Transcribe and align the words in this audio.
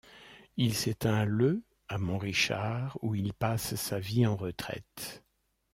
Il 0.57 0.73
s'éteint 0.73 1.25
le 1.25 1.61
à 1.87 1.99
Montrichard 1.99 2.97
où 3.03 3.13
il 3.13 3.33
passe 3.35 3.75
sa 3.75 3.99
vie 3.99 4.25
en 4.25 4.35
retraite. 4.35 5.23